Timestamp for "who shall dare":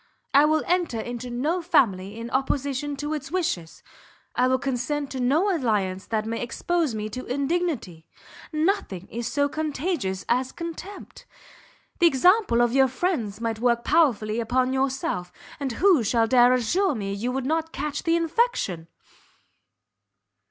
15.73-16.51